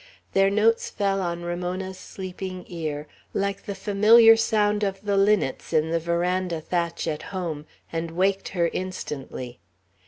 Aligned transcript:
Their 0.33 0.49
notes 0.49 0.89
fell 0.89 1.21
on 1.21 1.43
Ramona's 1.43 1.99
sleeping 1.99 2.65
ear, 2.67 3.05
like 3.35 3.65
the 3.67 3.75
familiar 3.75 4.35
sound 4.35 4.83
of 4.83 4.99
the 5.03 5.15
linnets 5.15 5.73
in 5.73 5.91
the 5.91 5.99
veranda 5.99 6.59
thatch 6.59 7.07
at 7.07 7.21
home, 7.21 7.67
and 7.93 8.09
waked 8.09 8.49
her 8.57 8.71
instantly. 8.73 9.59